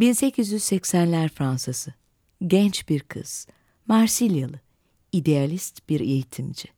[0.00, 1.94] 1880'ler Fransası
[2.46, 3.46] Genç bir kız
[3.86, 4.60] Marsilyalı
[5.12, 6.68] idealist bir eğitimci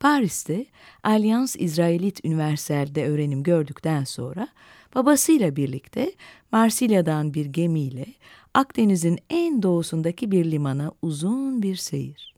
[0.00, 0.66] Paris'te
[1.02, 4.48] Alliance İsraelit Üniversel'de öğrenim gördükten sonra
[4.94, 6.12] babasıyla birlikte
[6.52, 8.06] Marsilya'dan bir gemiyle
[8.54, 12.34] Akdeniz'in en doğusundaki bir limana uzun bir seyir.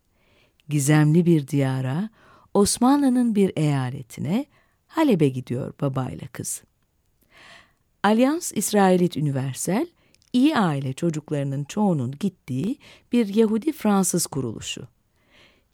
[0.69, 2.11] Gizemli bir diyara,
[2.55, 4.46] Osmanlı'nın bir eyaletine,
[4.86, 6.62] Halep'e gidiyor babayla kız.
[8.02, 9.86] Alyans İsrailit Üniversel,
[10.34, 12.78] iyi aile çocuklarının çoğunun gittiği
[13.12, 14.88] bir Yahudi-Fransız kuruluşu.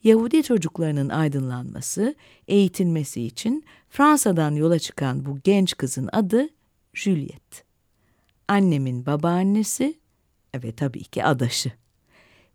[0.05, 2.15] Yahudi çocuklarının aydınlanması,
[2.49, 6.49] eğitilmesi için Fransa'dan yola çıkan bu genç kızın adı
[6.95, 7.65] Juliet.
[8.49, 9.99] Annemin babaannesi
[10.55, 11.73] ve tabii ki adaşı.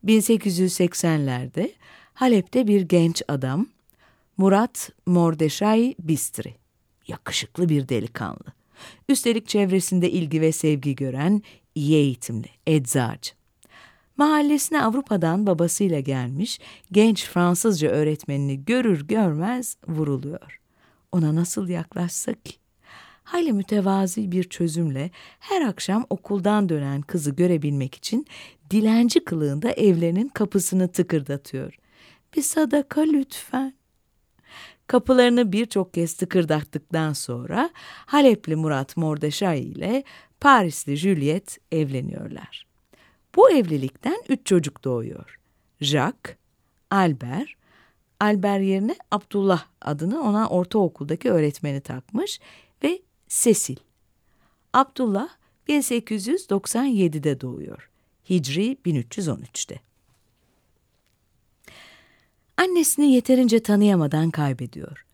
[0.06, 1.72] 1880'lerde
[2.14, 3.68] Halep'te bir genç adam,
[4.38, 6.56] Murat Mordeşay Bistri.
[7.08, 8.54] Yakışıklı bir delikanlı.
[9.10, 11.42] Üstelik çevresinde ilgi ve sevgi gören,
[11.76, 13.32] iyi eğitimli, eczacı.
[14.18, 16.60] Mahallesine Avrupa'dan babasıyla gelmiş
[16.92, 20.60] genç Fransızca öğretmenini görür görmez vuruluyor.
[21.12, 22.56] Ona nasıl yaklaşsak ki?
[23.24, 28.28] Hayli mütevazi bir çözümle her akşam okuldan dönen kızı görebilmek için
[28.72, 31.80] dilenci kılığında evlerinin kapısını tıkırdatıyor.
[32.36, 33.74] Bir sadaka lütfen.
[34.88, 37.70] Kapılarını birçok kez tıkırdattıktan sonra
[38.06, 40.04] Halepli Murat Mordeşay ile
[40.46, 42.68] Parisli Juliet evleniyorlar.
[43.36, 45.40] Bu evlilikten üç çocuk doğuyor.
[45.82, 46.36] Jacques,
[46.92, 47.50] Albert,
[48.20, 52.40] Albert yerine Abdullah adını ona ortaokuldaki öğretmeni takmış
[52.84, 53.76] ve Cecil.
[54.74, 55.30] Abdullah
[55.68, 57.90] 1897'de doğuyor.
[58.30, 59.80] Hicri 1313'te.
[62.58, 65.06] Annesini yeterince tanıyamadan kaybediyor.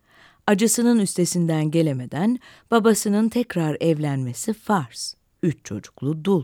[0.48, 2.40] Acısının üstesinden gelemeden
[2.72, 5.21] babasının tekrar evlenmesi farz.
[5.44, 6.44] Üç çocuklu dul.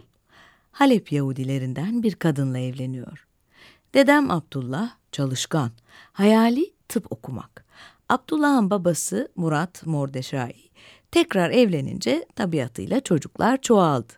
[0.72, 3.28] Halep Yahudilerinden bir kadınla evleniyor.
[3.94, 5.72] Dedem Abdullah çalışkan,
[6.13, 7.66] hayali tıp okumak.
[8.09, 10.69] Abdullah'ın babası Murat Mordeşai
[11.12, 14.13] tekrar evlenince tabiatıyla çocuklar çoğaldı.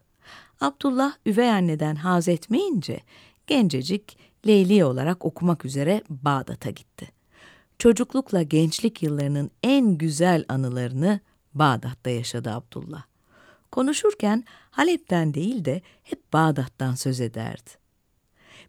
[0.62, 3.00] Abdullah üvey anneden haz etmeyince
[3.47, 7.07] gencecik Leyli olarak okumak üzere Bağdat'a gitti.
[7.79, 11.19] Çocuklukla gençlik yıllarının en güzel anılarını
[11.53, 13.09] Bağdat'ta yaşadı Abdullah.
[13.72, 17.69] Konuşurken Halep'ten değil de hep Bağdat'tan söz ederdi.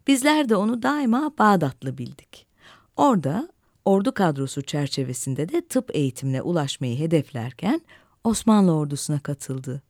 [0.07, 2.47] Bizler de onu daima Bağdatlı bildik.
[2.95, 3.49] Orada
[3.85, 7.81] ordu kadrosu çerçevesinde de tıp eğitimine ulaşmayı hedeflerken
[8.23, 9.81] Osmanlı ordusuna katıldı.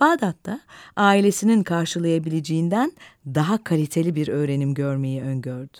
[0.00, 0.60] Bağdat'ta
[0.96, 2.92] ailesinin karşılayabileceğinden
[3.26, 5.78] daha kaliteli bir öğrenim görmeyi öngördü.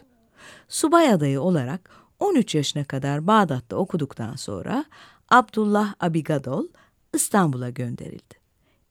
[0.69, 4.85] Subay adayı olarak 13 yaşına kadar Bağdat'ta okuduktan sonra
[5.31, 6.67] Abdullah Abigadol
[7.15, 8.44] İstanbul'a gönderildi.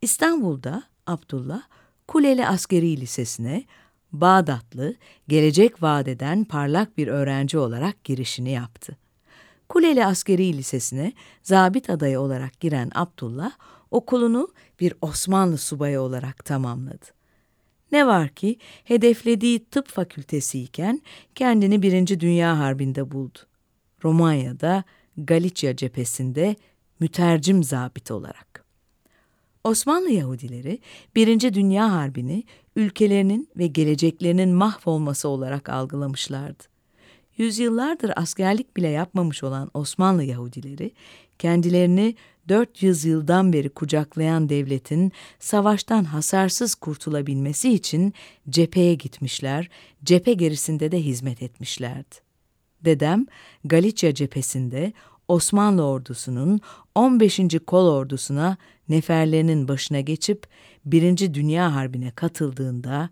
[0.03, 1.61] İstanbul'da Abdullah
[2.07, 3.63] Kuleli Askeri Lisesi'ne
[4.11, 4.95] Bağdatlı,
[5.27, 8.97] gelecek vadeden parlak bir öğrenci olarak girişini yaptı.
[9.69, 13.51] Kuleli Askeri Lisesi'ne zabit adayı olarak giren Abdullah,
[13.91, 14.47] okulunu
[14.79, 17.05] bir Osmanlı subayı olarak tamamladı.
[17.91, 21.01] Ne var ki hedeflediği tıp fakültesi iken
[21.35, 23.39] kendini Birinci Dünya Harbi'nde buldu.
[24.03, 24.83] Romanya'da
[25.17, 26.55] Galicia cephesinde
[26.99, 28.52] mütercim zabit olarak.
[29.63, 30.79] Osmanlı Yahudileri
[31.15, 32.43] Birinci Dünya Harbi'ni
[32.75, 36.63] ülkelerinin ve geleceklerinin mahvolması olarak algılamışlardı.
[37.37, 40.91] Yüzyıllardır askerlik bile yapmamış olan Osmanlı Yahudileri
[41.39, 42.15] kendilerini
[42.49, 48.13] 400 yıldan beri kucaklayan devletin savaştan hasarsız kurtulabilmesi için
[48.49, 49.69] cepheye gitmişler,
[50.03, 52.15] cephe gerisinde de hizmet etmişlerdi.
[52.85, 53.25] Dedem
[53.65, 54.93] Galicia cephesinde
[55.27, 56.59] Osmanlı ordusunun
[56.95, 57.39] 15.
[57.67, 58.57] kol ordusuna
[58.89, 60.47] neferlerinin başına geçip
[60.85, 61.33] 1.
[61.33, 63.09] Dünya Harbi'ne katıldığında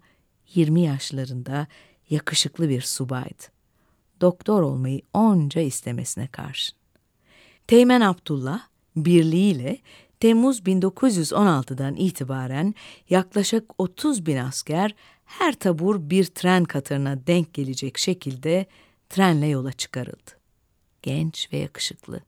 [0.54, 1.68] 20 yaşlarında
[2.10, 3.44] yakışıklı bir subaydı.
[4.22, 6.78] Doktor olmayı onca istemesine karşın.
[7.68, 8.62] Teğmen Abdullah
[8.96, 9.78] birliğiyle
[10.20, 12.76] Temmuz 1916'dan itibaren
[13.10, 18.66] yaklaşık 30 bin asker her tabur bir tren katırına denk gelecek şekilde
[19.10, 20.41] trenle yola çıkarıldı.
[21.02, 22.22] Genç ve yakışıklı.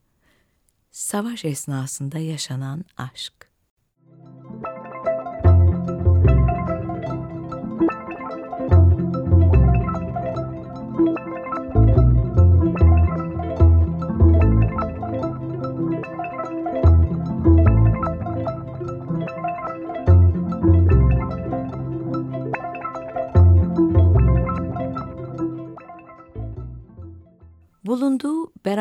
[0.90, 3.53] savaş esnasında yaşanan aşk.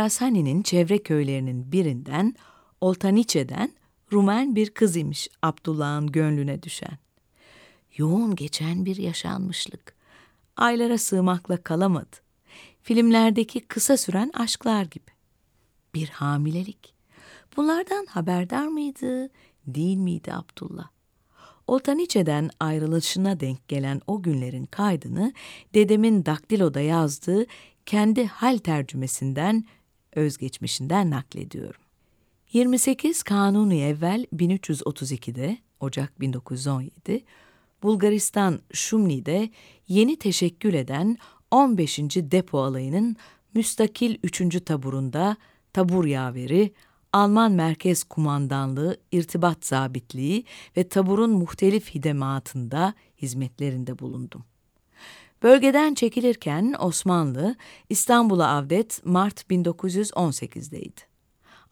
[0.03, 2.35] Berasani'nin çevre köylerinin birinden
[2.81, 3.73] Oltaniçe'den
[4.11, 6.97] Rumen bir kız imiş Abdullah'ın gönlüne düşen.
[7.97, 9.93] Yoğun geçen bir yaşanmışlık.
[10.57, 12.15] Aylara sığmakla kalamadı.
[12.81, 15.11] Filmlerdeki kısa süren aşklar gibi.
[15.95, 16.93] Bir hamilelik.
[17.57, 19.29] Bunlardan haberdar mıydı,
[19.67, 20.87] değil miydi Abdullah?
[21.67, 25.33] Oltaniçe'den ayrılışına denk gelen o günlerin kaydını
[25.73, 27.45] dedemin daktiloda yazdığı
[27.85, 29.65] kendi hal tercümesinden,
[30.15, 31.81] özgeçmişinden naklediyorum.
[32.53, 37.23] 28 Kanuni evvel 1332'de, Ocak 1917,
[37.83, 39.49] Bulgaristan Şumni'de
[39.87, 41.17] yeni teşekkül eden
[41.51, 41.99] 15.
[42.15, 43.15] depo alayının
[43.53, 44.63] müstakil 3.
[44.65, 45.37] taburunda
[45.73, 46.73] tabur yaveri,
[47.13, 50.45] Alman Merkez Kumandanlığı İrtibat Zabitliği
[50.77, 54.45] ve taburun muhtelif hidematında hizmetlerinde bulundum.
[55.43, 57.55] Bölgeden çekilirken Osmanlı
[57.89, 60.99] İstanbul'a avdet Mart 1918'deydi.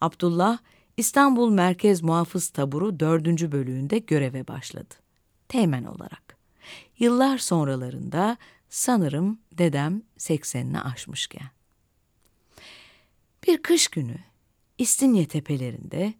[0.00, 0.58] Abdullah
[0.96, 3.52] İstanbul Merkez Muhafız Taburu 4.
[3.52, 4.94] bölüğünde göreve başladı.
[5.48, 6.36] Teğmen olarak.
[6.98, 8.36] Yıllar sonralarında
[8.68, 11.50] sanırım dedem 80'ini aşmışken.
[13.46, 14.16] Bir kış günü
[14.78, 16.14] İstinye tepelerinde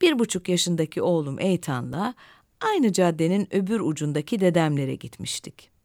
[0.00, 2.14] bir buçuk yaşındaki oğlum Eytan'la
[2.60, 5.77] aynı caddenin öbür ucundaki dedemlere gitmiştik.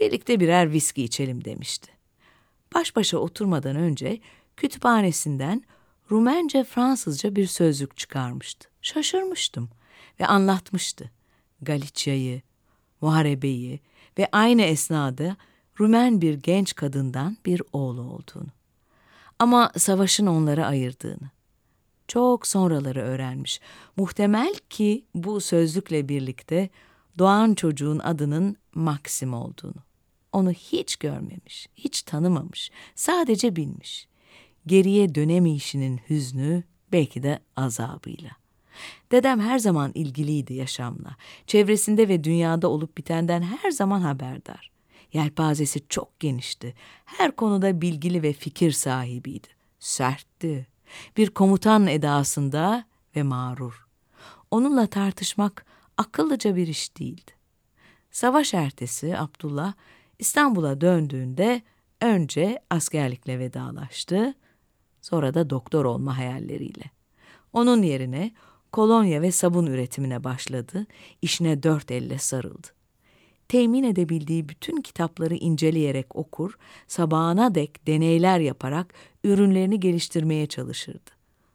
[0.00, 1.92] Birlikte birer viski içelim demişti.
[2.74, 4.20] Baş başa oturmadan önce
[4.56, 5.62] kütüphanesinden
[6.10, 8.68] Rumence Fransızca bir sözlük çıkarmıştı.
[8.82, 9.70] Şaşırmıştım
[10.20, 11.10] ve anlatmıştı.
[11.62, 12.42] Galicia'yı,
[13.00, 13.80] Muharebe'yi
[14.18, 15.36] ve aynı esnada
[15.80, 18.48] Rumen bir genç kadından bir oğlu olduğunu.
[19.38, 21.30] Ama savaşın onları ayırdığını.
[22.08, 23.60] Çok sonraları öğrenmiş.
[23.96, 26.68] Muhtemel ki bu sözlükle birlikte
[27.18, 29.89] doğan çocuğun adının Maxim olduğunu.
[30.32, 34.08] Onu hiç görmemiş, hiç tanımamış, sadece bilmiş.
[34.66, 38.30] Geriye dönemeyişinin hüznü, belki de azabıyla.
[39.12, 41.16] Dedem her zaman ilgiliydi yaşamla.
[41.46, 44.70] Çevresinde ve dünyada olup bitenden her zaman haberdar.
[45.12, 46.74] Yelpazesi çok genişti.
[47.04, 49.48] Her konuda bilgili ve fikir sahibiydi.
[49.78, 50.66] Sertti.
[51.16, 52.84] Bir komutan edasında
[53.16, 53.86] ve mağrur.
[54.50, 55.66] Onunla tartışmak
[55.96, 57.30] akıllıca bir iş değildi.
[58.10, 59.72] Savaş ertesi Abdullah
[60.20, 61.62] İstanbul'a döndüğünde
[62.00, 64.34] önce askerlikle vedalaştı,
[65.02, 66.84] sonra da doktor olma hayalleriyle.
[67.52, 68.32] Onun yerine
[68.72, 70.86] kolonya ve sabun üretimine başladı,
[71.22, 72.68] işine dört elle sarıldı.
[73.48, 78.94] Temin edebildiği bütün kitapları inceleyerek okur, sabahına dek deneyler yaparak
[79.24, 81.10] ürünlerini geliştirmeye çalışırdı.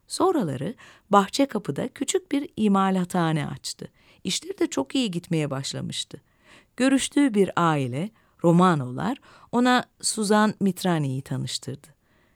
[0.08, 0.76] Sonraları
[1.10, 3.88] bahçe kapıda küçük bir imalathane açtı.
[4.24, 6.22] İşleri de çok iyi gitmeye başlamıştı.
[6.78, 8.10] Görüştüğü bir aile,
[8.46, 9.18] Romanolar
[9.52, 11.88] ona Suzan Mitrani'yi tanıştırdı.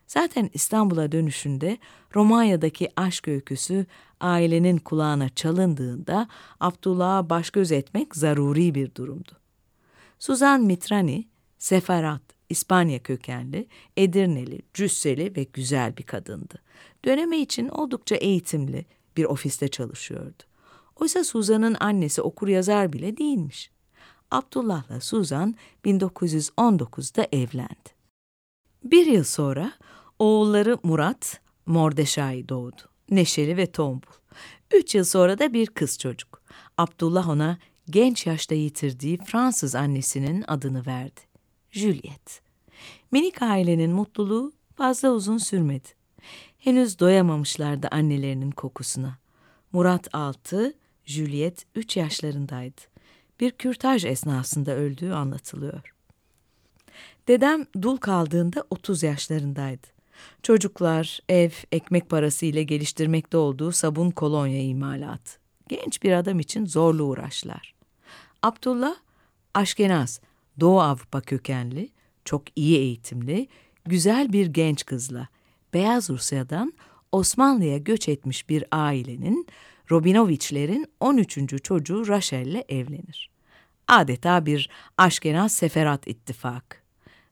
[0.07, 1.77] Zaten İstanbul'a dönüşünde
[2.15, 3.85] Romanya'daki aşk öyküsü
[4.19, 6.27] ailenin kulağına çalındığında
[6.59, 9.31] Abdullah'a baş göz etmek zaruri bir durumdu.
[10.19, 16.55] Suzan Mitrani, Seferat, İspanya kökenli, Edirneli, cüsseli ve güzel bir kadındı.
[17.05, 18.85] Dönemi için oldukça eğitimli
[19.17, 20.43] bir ofiste çalışıyordu.
[20.95, 23.71] Oysa Suzan'ın annesi okur yazar bile değilmiş.
[24.31, 25.55] Abdullah'la Suzan
[25.85, 27.89] 1919'da evlendi.
[28.83, 29.73] Bir yıl sonra
[30.19, 32.81] oğulları Murat, Mordeşay doğdu.
[33.09, 34.11] Neşeli ve tombul.
[34.71, 36.41] Üç yıl sonra da bir kız çocuk.
[36.77, 37.57] Abdullah ona
[37.89, 41.19] genç yaşta yitirdiği Fransız annesinin adını verdi.
[41.71, 42.41] Juliet.
[43.11, 45.87] Minik ailenin mutluluğu fazla uzun sürmedi.
[46.57, 49.17] Henüz doyamamışlardı annelerinin kokusuna.
[49.71, 50.73] Murat altı,
[51.05, 52.81] Juliet üç yaşlarındaydı
[53.39, 55.93] bir kürtaj esnasında öldüğü anlatılıyor.
[57.27, 59.87] Dedem dul kaldığında 30 yaşlarındaydı.
[60.43, 65.39] Çocuklar, ev, ekmek parası ile geliştirmekte olduğu sabun kolonya imalat.
[65.69, 67.73] Genç bir adam için zorlu uğraşlar.
[68.43, 68.95] Abdullah,
[69.53, 70.21] Aşkenaz,
[70.59, 71.89] Doğu Avrupa kökenli,
[72.25, 73.47] çok iyi eğitimli,
[73.85, 75.27] güzel bir genç kızla
[75.73, 76.73] Beyaz Rusya'dan
[77.11, 79.47] Osmanlı'ya göç etmiş bir ailenin
[79.91, 81.63] Robinoviçlerin 13.
[81.63, 83.29] çocuğu Rachel'le evlenir.
[83.87, 86.83] Adeta bir Aşkenaz Seferat ittifak.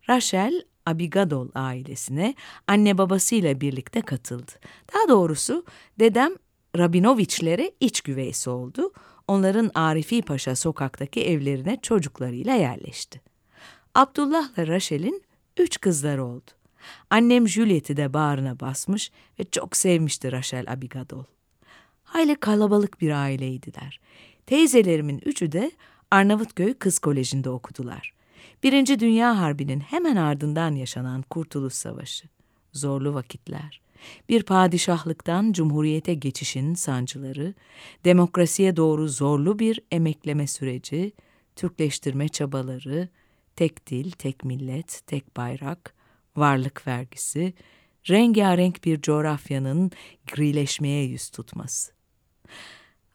[0.09, 2.35] Rachel Abigadol ailesine
[2.67, 4.51] anne babasıyla birlikte katıldı.
[4.93, 5.65] Daha doğrusu
[5.99, 6.31] dedem
[6.77, 8.91] Rabinoviçlere iç güveysi oldu.
[9.27, 13.21] Onların Arifi Paşa sokaktaki evlerine çocuklarıyla yerleşti.
[13.95, 15.23] Abdullah'la Raşel'in
[15.57, 16.51] üç kızları oldu.
[17.09, 21.23] Annem Juliet'i de bağrına basmış ve çok sevmişti Raşel Abigadol.
[22.07, 23.99] Hayli kalabalık bir aileydiler.
[24.45, 25.71] Teyzelerimin üçü de
[26.11, 28.13] Arnavutköy Kız Koleji'nde okudular.
[28.63, 32.27] Birinci Dünya Harbi'nin hemen ardından yaşanan Kurtuluş Savaşı.
[32.73, 33.81] Zorlu vakitler.
[34.29, 37.53] Bir padişahlıktan cumhuriyete geçişin sancıları,
[38.05, 41.11] demokrasiye doğru zorlu bir emekleme süreci,
[41.55, 43.09] Türkleştirme çabaları,
[43.55, 45.93] tek dil, tek millet, tek bayrak,
[46.35, 47.53] varlık vergisi,
[48.09, 49.91] rengarenk bir coğrafyanın
[50.35, 51.96] grileşmeye yüz tutması.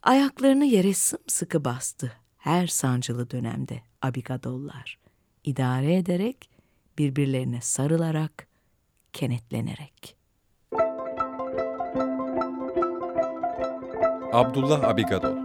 [0.02, 4.98] Ayaklarını yere sımsıkı bastı her sancılı dönemde abigadollar.
[5.44, 6.50] idare ederek,
[6.98, 8.46] birbirlerine sarılarak,
[9.12, 10.16] kenetlenerek.
[14.32, 15.36] Abdullah Abigadol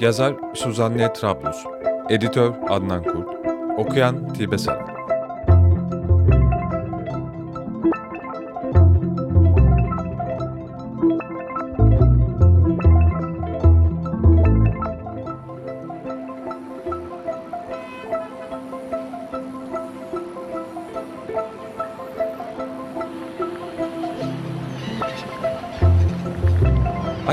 [0.00, 1.64] Yazar Suzanne Trablus
[2.08, 3.28] Editör Adnan Kurt
[3.78, 4.97] Okuyan Tilbe Saran